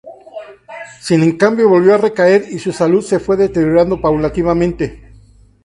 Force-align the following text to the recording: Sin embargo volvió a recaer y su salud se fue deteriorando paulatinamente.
Sin 0.99 1.21
embargo 1.21 1.69
volvió 1.69 1.93
a 1.93 1.99
recaer 1.99 2.45
y 2.51 2.57
su 2.57 2.71
salud 2.71 3.03
se 3.03 3.19
fue 3.19 3.37
deteriorando 3.37 4.01
paulatinamente. 4.01 5.13